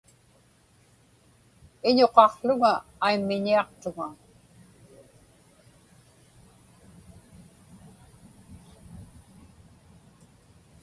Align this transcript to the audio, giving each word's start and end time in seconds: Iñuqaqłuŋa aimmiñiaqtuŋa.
Iñuqaqłuŋa 1.89 2.71
aimmiñiaqtuŋa. 3.05 4.07